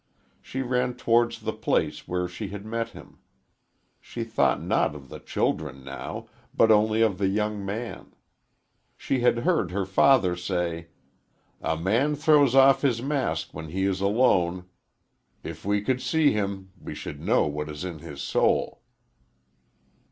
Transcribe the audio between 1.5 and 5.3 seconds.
place where she had met him. She thought not of the